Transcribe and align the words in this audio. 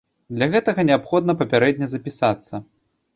Для 0.37 0.45
гэтага 0.53 0.85
неабходна 0.89 1.35
папярэдне 1.41 1.89
запісацца. 1.91 2.63